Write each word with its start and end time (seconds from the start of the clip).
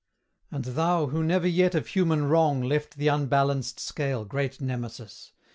And 0.49 0.65
thou, 0.65 1.05
who 1.05 1.23
never 1.23 1.47
yet 1.47 1.75
of 1.75 1.85
human 1.89 2.27
wrong 2.27 2.63
Left 2.63 2.95
the 2.97 3.07
unbalanced 3.07 3.79
scale, 3.79 4.25
great 4.25 4.59
Nemesis! 4.59 5.31